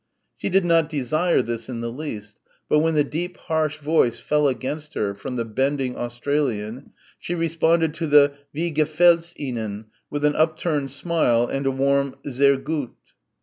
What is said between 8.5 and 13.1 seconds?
"Wie gefällt's Ihnen?" with an upturned smile and a warm "sehr gut!"